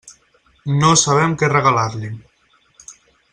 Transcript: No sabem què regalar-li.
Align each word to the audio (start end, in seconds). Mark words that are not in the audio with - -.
No 0.77 0.89
sabem 1.01 1.35
què 1.41 1.51
regalar-li. 1.53 2.11